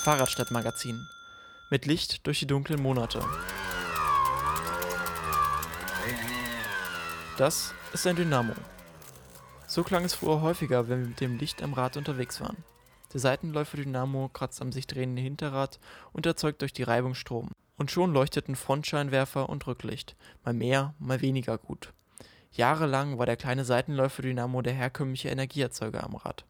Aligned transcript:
Fahrradstadtmagazin. 0.00 1.06
Mit 1.68 1.84
Licht 1.84 2.26
durch 2.26 2.38
die 2.38 2.46
dunklen 2.46 2.80
Monate. 2.80 3.22
Das 7.36 7.74
ist 7.92 8.06
ein 8.06 8.16
Dynamo. 8.16 8.54
So 9.66 9.82
klang 9.82 10.06
es 10.06 10.14
früher 10.14 10.40
häufiger, 10.40 10.88
wenn 10.88 11.00
wir 11.00 11.08
mit 11.08 11.20
dem 11.20 11.36
Licht 11.36 11.62
am 11.62 11.74
Rad 11.74 11.98
unterwegs 11.98 12.40
waren. 12.40 12.64
Der 13.12 13.20
Seitenläufer-Dynamo 13.20 14.30
kratzt 14.32 14.62
am 14.62 14.72
sich 14.72 14.86
drehenden 14.86 15.22
Hinterrad 15.22 15.78
und 16.14 16.24
erzeugt 16.24 16.62
durch 16.62 16.72
die 16.72 16.82
Reibung 16.82 17.14
Strom. 17.14 17.50
Und 17.76 17.90
schon 17.90 18.14
leuchteten 18.14 18.56
Frontscheinwerfer 18.56 19.50
und 19.50 19.66
Rücklicht, 19.66 20.16
mal 20.46 20.54
mehr, 20.54 20.94
mal 20.98 21.20
weniger 21.20 21.58
gut. 21.58 21.92
Jahrelang 22.52 23.18
war 23.18 23.26
der 23.26 23.36
kleine 23.36 23.66
Seitenläufer-Dynamo 23.66 24.62
der 24.62 24.72
herkömmliche 24.72 25.28
Energieerzeuger 25.28 26.02
am 26.04 26.16
Rad. 26.16 26.46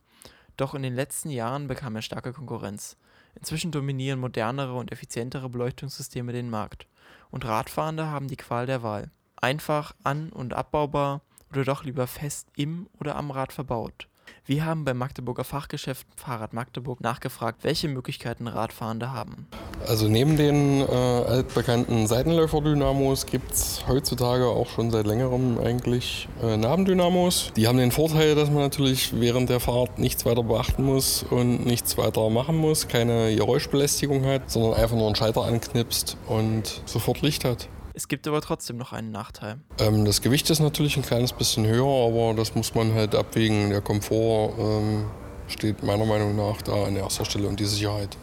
Doch 0.61 0.75
in 0.75 0.83
den 0.83 0.95
letzten 0.95 1.31
Jahren 1.31 1.69
bekam 1.69 1.97
er 1.97 2.03
starke 2.03 2.35
Konkurrenz. 2.35 2.99
Inzwischen 3.35 3.71
dominieren 3.71 4.21
modernere 4.21 4.75
und 4.75 4.93
effizientere 4.93 5.49
Beleuchtungssysteme 5.49 6.35
den 6.35 6.51
Markt. 6.51 6.87
Und 7.31 7.47
Radfahrende 7.47 8.09
haben 8.09 8.29
die 8.29 8.37
Qual 8.37 8.67
der 8.67 8.83
Wahl. 8.83 9.11
Einfach, 9.37 9.95
an- 10.05 10.29
und 10.29 10.53
abbaubar 10.53 11.23
oder 11.51 11.65
doch 11.65 11.85
lieber 11.85 12.07
fest 12.07 12.49
im 12.57 12.91
oder 13.01 13.17
am 13.17 13.31
Rad 13.31 13.55
verbaut. 13.55 14.07
Wir 14.47 14.65
haben 14.65 14.85
beim 14.85 14.99
Magdeburger 14.99 15.45
Fachgeschäft 15.45 16.07
Fahrrad 16.17 16.53
Magdeburg 16.53 17.01
nachgefragt, 17.01 17.63
welche 17.63 17.89
Möglichkeiten 17.89 18.49
Radfahrende 18.49 19.13
haben. 19.13 19.47
Also 19.87 20.09
neben 20.09 20.37
den 20.37 20.81
äh, 20.81 20.85
altbekannten 20.85 22.07
Seitenläufer-Dynamos 22.07 23.27
gibt 23.27 23.53
es 23.53 23.85
heutzutage 23.87 24.47
auch 24.47 24.69
schon 24.69 24.91
seit 24.91 25.07
längerem 25.07 25.59
eigentlich 25.59 26.29
äh, 26.43 26.57
Nabendynamos. 26.57 27.53
Die 27.57 27.69
haben 27.69 27.79
den 27.79 27.93
Vorteil, 27.93 28.35
dass 28.35 28.51
man 28.51 28.63
natürlich 28.63 29.19
während 29.21 29.51
der 29.51 29.61
Fahrt 29.61 29.99
nichts 29.99 30.27
weiter 30.27 30.43
beachten 30.43 30.83
muss 30.83 31.23
und 31.23 31.65
nichts 31.65 31.97
weiter 31.97 32.29
machen 32.31 32.57
muss, 32.57 32.89
keine 32.89 33.35
Geräuschbelästigung 33.35 34.25
hat, 34.25 34.51
sondern 34.51 34.75
einfach 34.75 34.97
nur 34.97 35.07
einen 35.07 35.17
Schalter 35.17 35.45
anknipst 35.45 36.17
und 36.27 36.83
sofort 36.87 37.23
Licht 37.23 37.45
hat. 37.45 37.69
Es 37.95 38.09
gibt 38.09 38.27
aber 38.29 38.41
trotzdem 38.41 38.77
noch 38.77 38.93
einen 38.93 39.11
Nachteil. 39.11 39.59
Ähm, 39.79 40.05
das 40.05 40.21
Gewicht 40.21 40.49
ist 40.51 40.61
natürlich 40.61 40.97
ein 40.97 41.03
kleines 41.03 41.33
bisschen 41.33 41.67
höher, 41.67 42.09
aber 42.09 42.35
das 42.35 42.55
muss 42.55 42.75
man 42.75 42.95
halt 42.95 43.15
abwägen. 43.15 43.71
Der 43.71 43.81
Komfort 43.81 44.55
ähm, 44.59 45.11
steht 45.49 45.83
meiner 45.83 46.07
Meinung 46.07 46.37
nach 46.37 46.63
da 46.63 46.85
an 46.85 46.97
erster 46.97 47.25
Stelle 47.25 47.49
und 47.49 47.59
die 47.59 47.65
Sicherheit. 47.65 48.17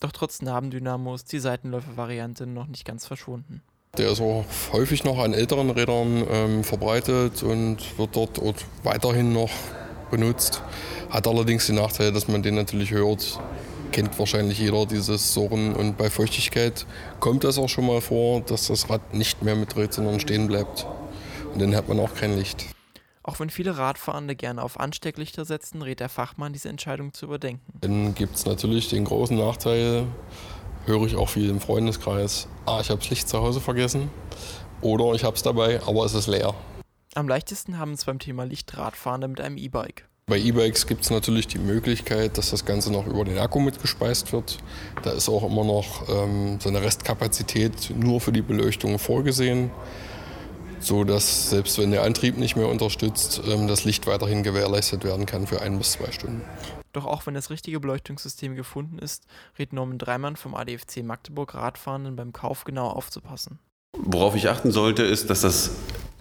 Doch 0.00 0.12
trotz 0.12 0.42
Nabendynamo 0.42 1.14
ist 1.14 1.32
die 1.32 1.38
Seitenläufer-Variante 1.38 2.46
noch 2.46 2.66
nicht 2.66 2.84
ganz 2.84 3.06
verschwunden. 3.06 3.62
Der 3.98 4.10
ist 4.10 4.20
auch 4.20 4.44
häufig 4.72 5.04
noch 5.04 5.18
an 5.18 5.34
älteren 5.34 5.70
Rädern 5.70 6.24
ähm, 6.28 6.64
verbreitet 6.64 7.42
und 7.42 7.76
wird 7.98 8.16
dort 8.16 8.40
weiterhin 8.82 9.32
noch 9.32 9.50
benutzt. 10.10 10.62
Hat 11.10 11.28
allerdings 11.28 11.66
den 11.66 11.76
Nachteil, 11.76 12.10
dass 12.10 12.26
man 12.26 12.42
den 12.42 12.54
natürlich 12.54 12.90
hört 12.90 13.38
kennt 13.92 14.18
wahrscheinlich 14.18 14.58
jeder 14.58 14.86
dieses 14.86 15.34
Surren 15.34 15.74
und 15.74 15.96
bei 15.96 16.10
Feuchtigkeit 16.10 16.86
kommt 17.20 17.44
das 17.44 17.58
auch 17.58 17.68
schon 17.68 17.86
mal 17.86 18.00
vor, 18.00 18.40
dass 18.40 18.66
das 18.66 18.90
Rad 18.90 19.14
nicht 19.14 19.42
mehr 19.42 19.54
mitdreht, 19.54 19.92
sondern 19.92 20.18
stehen 20.18 20.48
bleibt. 20.48 20.86
Und 21.52 21.60
dann 21.60 21.76
hat 21.76 21.88
man 21.88 22.00
auch 22.00 22.14
kein 22.14 22.36
Licht. 22.36 22.66
Auch 23.22 23.38
wenn 23.38 23.50
viele 23.50 23.78
Radfahrende 23.78 24.34
gerne 24.34 24.62
auf 24.62 24.80
Anstecklichter 24.80 25.44
setzen, 25.44 25.82
rät 25.82 26.00
der 26.00 26.08
Fachmann, 26.08 26.52
diese 26.52 26.68
Entscheidung 26.68 27.12
zu 27.12 27.26
überdenken. 27.26 27.72
Dann 27.80 28.14
gibt 28.14 28.34
es 28.34 28.46
natürlich 28.46 28.88
den 28.88 29.04
großen 29.04 29.36
Nachteil, 29.36 30.06
höre 30.86 31.06
ich 31.06 31.14
auch 31.14 31.28
viel 31.28 31.48
im 31.48 31.60
Freundeskreis, 31.60 32.48
ah, 32.66 32.80
ich 32.80 32.90
habe 32.90 32.98
das 32.98 33.10
Licht 33.10 33.28
zu 33.28 33.38
Hause 33.38 33.60
vergessen 33.60 34.10
oder 34.80 35.14
ich 35.14 35.22
habe 35.22 35.36
es 35.36 35.42
dabei, 35.42 35.80
aber 35.86 36.04
es 36.04 36.14
ist 36.14 36.26
leer. 36.26 36.54
Am 37.14 37.28
leichtesten 37.28 37.78
haben 37.78 37.92
es 37.92 38.06
beim 38.06 38.18
Thema 38.18 38.44
Licht 38.44 38.76
Radfahrende 38.76 39.28
mit 39.28 39.40
einem 39.40 39.56
E-Bike. 39.56 40.08
Bei 40.32 40.38
E-Bikes 40.38 40.86
gibt 40.86 41.02
es 41.02 41.10
natürlich 41.10 41.46
die 41.46 41.58
Möglichkeit, 41.58 42.38
dass 42.38 42.48
das 42.48 42.64
Ganze 42.64 42.90
noch 42.90 43.06
über 43.06 43.22
den 43.22 43.36
Akku 43.36 43.60
mitgespeist 43.60 44.32
wird. 44.32 44.56
Da 45.02 45.10
ist 45.10 45.28
auch 45.28 45.42
immer 45.42 45.62
noch 45.62 46.08
ähm, 46.08 46.58
so 46.58 46.70
eine 46.70 46.80
Restkapazität 46.80 47.94
nur 47.94 48.18
für 48.18 48.32
die 48.32 48.40
Beleuchtung 48.40 48.98
vorgesehen, 48.98 49.70
so 50.80 51.04
dass 51.04 51.50
selbst 51.50 51.76
wenn 51.76 51.90
der 51.90 52.02
Antrieb 52.04 52.38
nicht 52.38 52.56
mehr 52.56 52.68
unterstützt, 52.68 53.42
ähm, 53.46 53.68
das 53.68 53.84
Licht 53.84 54.06
weiterhin 54.06 54.42
gewährleistet 54.42 55.04
werden 55.04 55.26
kann 55.26 55.46
für 55.46 55.60
ein 55.60 55.76
bis 55.76 55.92
zwei 55.92 56.10
Stunden. 56.10 56.40
Doch 56.94 57.04
auch 57.04 57.26
wenn 57.26 57.34
das 57.34 57.50
richtige 57.50 57.78
Beleuchtungssystem 57.78 58.56
gefunden 58.56 58.98
ist, 58.98 59.26
rät 59.58 59.74
Norman 59.74 59.98
Dreimann 59.98 60.36
vom 60.36 60.54
ADFC 60.54 61.02
Magdeburg 61.02 61.52
Radfahrenden 61.52 62.16
beim 62.16 62.32
Kauf 62.32 62.64
genau 62.64 62.88
aufzupassen. 62.88 63.58
Worauf 63.98 64.34
ich 64.34 64.48
achten 64.48 64.70
sollte, 64.70 65.02
ist, 65.02 65.28
dass 65.28 65.42
das 65.42 65.72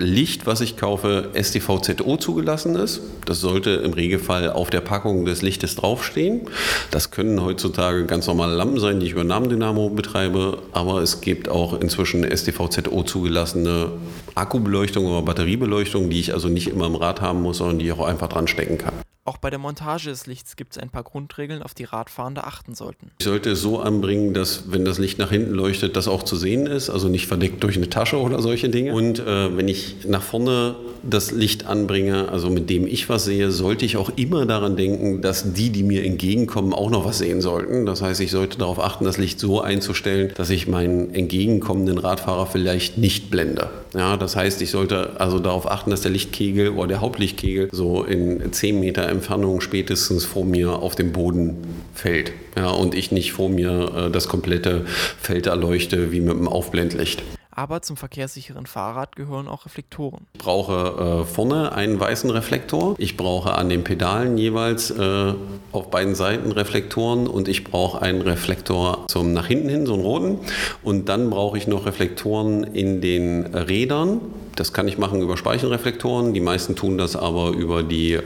Licht, 0.02 0.46
was 0.46 0.62
ich 0.62 0.78
kaufe, 0.78 1.30
STVZO 1.34 2.18
zugelassen 2.18 2.76
ist. 2.76 3.02
Das 3.26 3.40
sollte 3.40 3.72
im 3.72 3.94
Regelfall 3.94 4.50
auf 4.50 4.70
der 4.70 4.82
Packung 4.82 5.26
des 5.26 5.42
Lichtes 5.42 5.76
draufstehen. 5.76 6.42
Das 6.90 7.12
können 7.12 7.44
heutzutage 7.44 8.06
ganz 8.06 8.28
normale 8.28 8.56
Lampen 8.56 8.80
sein, 8.80 9.00
die 9.00 9.06
ich 9.06 9.14
über 9.14 9.24
Namendynamo 9.24 9.90
betreibe, 9.90 10.60
aber 10.74 11.02
es 11.02 11.22
gibt 11.22 11.50
auch 11.50 11.80
inzwischen 11.80 12.24
STVZO 12.24 13.04
zugelassene 13.04 13.92
Akkubeleuchtung 14.36 15.06
oder 15.06 15.22
Batteriebeleuchtung, 15.22 16.10
die 16.10 16.20
ich 16.20 16.34
also 16.34 16.50
nicht 16.50 16.68
immer 16.68 16.88
im 16.88 16.96
Rad 16.96 17.22
haben 17.22 17.42
muss, 17.42 17.60
sondern 17.60 17.80
die 17.80 17.86
ich 17.86 17.92
auch 17.92 18.06
einfach 18.06 18.28
dran 18.28 18.48
stecken 18.48 18.78
kann. 18.78 18.94
Auch 19.24 19.38
bei 19.38 19.52
der 19.52 19.59
Montage 19.59 20.09
des 20.09 20.26
Lichts 20.26 20.56
gibt 20.56 20.74
es 20.74 20.82
ein 20.82 20.90
paar 20.90 21.04
Grundregeln, 21.04 21.62
auf 21.62 21.76
die 21.76 21.84
Radfahrende 21.84 22.44
achten 22.44 22.74
sollten. 22.74 23.12
Ich 23.20 23.26
sollte 23.26 23.52
es 23.52 23.62
so 23.62 23.80
anbringen, 23.80 24.34
dass 24.34 24.72
wenn 24.72 24.84
das 24.84 24.98
Licht 24.98 25.20
nach 25.20 25.30
hinten 25.30 25.52
leuchtet, 25.52 25.96
das 25.96 26.08
auch 26.08 26.24
zu 26.24 26.36
sehen 26.36 26.66
ist, 26.66 26.90
also 26.90 27.08
nicht 27.08 27.28
verdeckt 27.28 27.64
durch 27.64 27.78
eine 27.78 27.90
Tasche 27.90 28.18
oder 28.18 28.42
solche 28.42 28.70
Dinge. 28.70 28.94
Und 28.94 29.20
äh, 29.20 29.56
wenn 29.56 29.68
ich 29.68 30.08
nach 30.08 30.24
vorne 30.24 30.76
das 31.04 31.32
Licht 31.32 31.66
anbringe, 31.66 32.30
also 32.30 32.50
mit 32.50 32.70
dem 32.70 32.86
ich 32.86 33.10
was 33.10 33.26
sehe, 33.26 33.52
sollte 33.52 33.86
ich 33.86 33.98
auch 33.98 34.12
immer 34.16 34.46
daran 34.46 34.76
denken, 34.76 35.22
dass 35.22 35.54
die, 35.54 35.70
die 35.70 35.84
mir 35.84 36.04
entgegenkommen, 36.04 36.74
auch 36.74 36.90
noch 36.90 37.06
was 37.06 37.18
sehen 37.18 37.42
sollten. 37.42 37.86
Das 37.86 38.02
heißt, 38.02 38.22
ich 38.22 38.32
sollte 38.32 38.58
darauf 38.58 38.80
achten, 38.80 39.06
das 39.06 39.18
Licht 39.18 39.40
so 39.40 39.62
einzustellen, 39.62 40.32
dass 40.36 40.50
ich 40.50 40.68
meinen 40.68 41.14
entgegenkommenden 41.14 41.98
Radfahrer 41.98 42.46
vielleicht 42.46 42.98
nicht 42.98 43.32
blende. 43.32 43.70
Ja, 43.94 44.16
das 44.18 44.36
heißt, 44.36 44.62
ich 44.62 44.72
sollte 44.72 45.20
also 45.20 45.40
darauf 45.40 45.70
achten, 45.70 45.90
dass 45.90 46.02
der 46.02 46.12
Lichtkegel 46.12 46.70
oder 46.70 46.88
der 46.88 47.02
Hauptlichtkegel 47.02 47.70
so 47.72 48.04
in 48.04 48.52
10 48.52 48.80
Meter 48.80 49.08
Entfernung 49.10 49.62
spätestens 49.62 50.24
vor 50.24 50.46
mir 50.46 50.74
auf 50.74 50.96
dem 50.96 51.12
Boden 51.12 51.58
fällt. 51.94 52.32
Ja, 52.56 52.70
und 52.70 52.96
ich 52.96 53.12
nicht 53.12 53.34
vor 53.34 53.50
mir 53.50 53.92
äh, 53.96 54.12
das 54.12 54.28
komplette 54.28 54.86
Feld 55.20 55.48
erleuchte 55.48 56.12
wie 56.12 56.22
mit 56.22 56.36
einem 56.36 56.48
Aufblendlicht. 56.48 57.24
Aber 57.52 57.82
zum 57.82 57.98
verkehrssicheren 57.98 58.66
Fahrrad 58.66 59.16
gehören 59.16 59.48
auch 59.48 59.66
Reflektoren. 59.66 60.26
Ich 60.34 60.40
brauche 60.40 61.24
äh, 61.24 61.26
vorne 61.26 61.74
einen 61.74 62.00
weißen 62.00 62.30
Reflektor. 62.30 62.96
Ich 62.98 63.18
brauche 63.18 63.54
an 63.54 63.68
den 63.68 63.84
Pedalen 63.84 64.38
jeweils 64.38 64.90
äh, 64.90 65.34
auf 65.74 65.92
beiden 65.92 66.16
Seiten 66.16 66.52
Reflektoren 66.52 67.28
und 67.28 67.48
ich 67.48 67.66
brauche 67.66 68.02
einen 68.02 68.22
Reflektor 68.22 69.06
zum 69.08 69.34
nach 69.34 69.48
hinten 69.48 69.70
hin, 69.70 69.86
so 69.86 69.94
einen 69.94 70.04
roten. 70.04 70.40
Und 70.82 71.10
dann 71.10 71.30
brauche 71.30 71.58
ich 71.58 71.68
noch 71.68 71.86
Reflektoren 71.86 72.64
in 72.64 73.02
den 73.02 73.46
Rädern. 73.48 74.22
Das 74.56 74.72
kann 74.74 74.88
ich 74.88 74.98
machen 74.98 75.22
über 75.22 75.36
Speichelreflektoren. 75.36 76.34
Die 76.34 76.40
meisten 76.40 76.76
tun 76.76 76.98
das 76.98 77.16
aber 77.16 77.50
über 77.50 77.84
die 77.84 78.14
äh, 78.14 78.22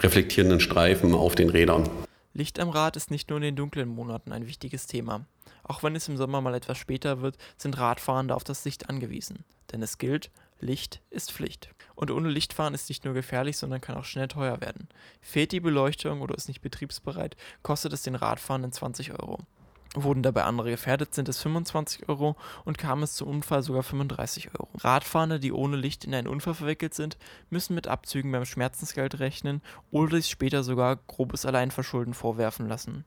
reflektierenden 0.00 0.60
Streifen 0.60 1.14
auf 1.14 1.34
den 1.34 1.50
Rädern. 1.50 1.88
Licht 2.32 2.60
am 2.60 2.68
Rad 2.68 2.96
ist 2.96 3.10
nicht 3.10 3.30
nur 3.30 3.38
in 3.38 3.42
den 3.42 3.56
dunklen 3.56 3.88
Monaten 3.88 4.32
ein 4.32 4.46
wichtiges 4.46 4.86
Thema. 4.86 5.24
Auch 5.68 5.82
wenn 5.82 5.96
es 5.96 6.08
im 6.08 6.16
Sommer 6.16 6.40
mal 6.40 6.54
etwas 6.54 6.78
später 6.78 7.22
wird, 7.22 7.36
sind 7.56 7.76
Radfahrende 7.76 8.34
auf 8.34 8.44
das 8.44 8.64
Licht 8.64 8.88
angewiesen. 8.88 9.44
Denn 9.72 9.82
es 9.82 9.98
gilt, 9.98 10.30
Licht 10.60 11.02
ist 11.10 11.32
Pflicht. 11.32 11.70
Und 11.96 12.10
ohne 12.10 12.28
Lichtfahren 12.28 12.72
ist 12.72 12.88
nicht 12.88 13.04
nur 13.04 13.14
gefährlich, 13.14 13.58
sondern 13.58 13.80
kann 13.80 13.96
auch 13.96 14.04
schnell 14.04 14.28
teuer 14.28 14.60
werden. 14.60 14.88
Fehlt 15.20 15.50
die 15.50 15.60
Beleuchtung 15.60 16.20
oder 16.20 16.36
ist 16.36 16.48
nicht 16.48 16.60
betriebsbereit, 16.60 17.36
kostet 17.62 17.92
es 17.92 18.02
den 18.02 18.14
Radfahrenden 18.14 18.70
20 18.70 19.12
Euro. 19.12 19.40
Wurden 19.94 20.22
dabei 20.22 20.44
andere 20.44 20.70
gefährdet, 20.70 21.14
sind 21.14 21.28
es 21.28 21.42
25 21.42 22.08
Euro 22.08 22.36
und 22.64 22.78
kam 22.78 23.02
es 23.02 23.14
zum 23.14 23.28
Unfall 23.28 23.62
sogar 23.62 23.82
35 23.82 24.54
Euro. 24.54 24.68
Radfahrende, 24.76 25.40
die 25.40 25.52
ohne 25.52 25.76
Licht 25.76 26.04
in 26.04 26.14
einen 26.14 26.28
Unfall 26.28 26.54
verwickelt 26.54 26.94
sind, 26.94 27.16
müssen 27.50 27.74
mit 27.74 27.88
Abzügen 27.88 28.30
beim 28.30 28.44
Schmerzensgeld 28.44 29.18
rechnen 29.18 29.62
oder 29.90 30.16
sich 30.16 30.28
später 30.28 30.62
sogar 30.62 30.96
grobes 30.96 31.46
Alleinverschulden 31.46 32.14
vorwerfen 32.14 32.68
lassen. 32.68 33.04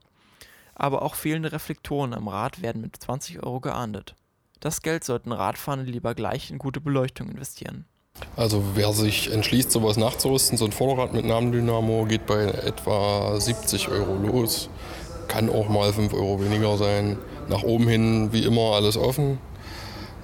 Aber 0.79 1.01
auch 1.01 1.15
fehlende 1.15 1.51
Reflektoren 1.51 2.13
am 2.13 2.29
Rad 2.29 2.61
werden 2.61 2.81
mit 2.81 2.95
20 2.95 3.43
Euro 3.43 3.59
geahndet. 3.59 4.15
Das 4.61 4.81
Geld 4.81 5.03
sollten 5.03 5.33
Radfahrende 5.33 5.91
lieber 5.91 6.15
gleich 6.15 6.49
in 6.49 6.57
gute 6.57 6.79
Beleuchtung 6.79 7.29
investieren. 7.29 7.85
Also 8.37 8.63
wer 8.75 8.93
sich 8.93 9.31
entschließt, 9.31 9.71
sowas 9.71 9.97
nachzurüsten, 9.97 10.57
so 10.57 10.65
ein 10.65 10.71
Vorderrad 10.71 11.13
mit 11.13 11.25
Namendynamo 11.25 12.05
geht 12.05 12.25
bei 12.25 12.45
etwa 12.45 13.39
70 13.39 13.89
Euro 13.89 14.15
los. 14.15 14.69
Kann 15.27 15.49
auch 15.49 15.67
mal 15.67 15.91
5 15.91 16.13
Euro 16.13 16.41
weniger 16.41 16.77
sein. 16.77 17.17
Nach 17.49 17.63
oben 17.63 17.87
hin 17.87 18.31
wie 18.31 18.45
immer 18.45 18.75
alles 18.75 18.95
offen. 18.95 19.37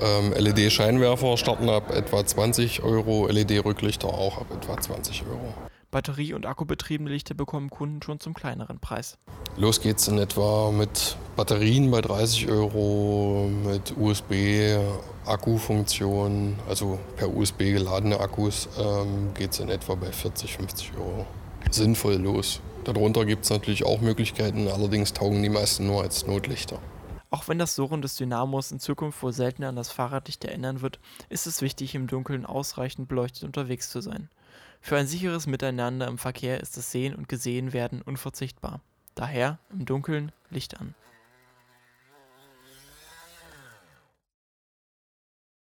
Ähm, 0.02 0.34
LED-Scheinwerfer 0.34 1.38
starten 1.38 1.70
ab 1.70 1.94
etwa 1.94 2.26
20 2.26 2.82
Euro, 2.84 3.28
LED-Rücklichter 3.28 4.08
auch 4.08 4.38
ab 4.38 4.48
etwa 4.52 4.80
20 4.80 5.24
Euro. 5.28 5.54
Batterie- 5.96 6.34
und 6.34 6.46
akkubetriebene 6.46 7.10
Lichter 7.10 7.34
bekommen 7.36 7.70
Kunden 7.70 8.02
schon 8.02 8.20
zum 8.20 8.34
kleineren 8.34 8.80
Preis. 8.80 9.18
Los 9.56 9.80
geht's 9.80 10.10
in 10.10 10.18
etwa 10.18 10.70
mit 10.70 11.16
Batterien 11.38 11.90
bei 11.90 12.02
30 12.02 12.50
Euro, 12.50 13.50
mit 13.64 13.96
USB-Akkufunktion, 13.96 16.60
also 16.68 17.00
per 17.16 17.34
USB 17.34 17.72
geladene 17.72 18.20
Akkus, 18.20 18.68
ähm, 18.78 19.34
geht's 19.36 19.62
in 19.62 19.70
etwa 19.70 19.96
bei 19.96 20.12
40, 20.12 20.58
50 20.58 20.98
Euro. 20.98 21.26
Sinnvoll 21.72 22.16
los. 22.16 22.60
Darunter 22.84 23.24
gibt 23.24 23.46
es 23.46 23.50
natürlich 23.50 23.86
auch 23.86 24.02
Möglichkeiten, 24.02 24.68
allerdings 24.68 25.14
taugen 25.14 25.42
die 25.44 25.48
meisten 25.48 25.88
nur 25.88 26.02
als 26.02 26.28
Notlichter. 26.28 26.80
Auch 27.30 27.48
wenn 27.48 27.58
das 27.58 27.74
Surren 27.74 28.02
des 28.02 28.18
Dynamos 28.18 28.74
in 28.74 28.82
Zukunft 28.82 29.24
wohl 29.24 29.32
seltener 29.32 29.70
an 29.70 29.78
das 29.78 29.94
Fahrradlicht 29.94 30.44
erinnern 30.44 30.82
wird, 30.82 31.00
ist 31.30 31.48
es 31.48 31.62
wichtig, 31.62 31.96
im 31.96 32.08
Dunkeln 32.08 32.46
ausreichend 32.46 33.08
beleuchtet 33.08 33.46
unterwegs 33.46 33.90
zu 33.90 34.02
sein. 34.02 34.28
Für 34.82 34.98
ein 34.98 35.08
sicheres 35.08 35.48
Miteinander 35.48 36.08
im 36.08 36.18
Verkehr 36.18 36.60
ist 36.60 36.78
das 36.78 36.92
Sehen 36.92 37.16
und 37.16 37.30
Gesehenwerden 37.30 38.02
unverzichtbar. 38.02 38.82
Daher 39.16 39.60
im 39.72 39.86
Dunkeln 39.86 40.32
Licht 40.50 40.80
an 40.80 40.94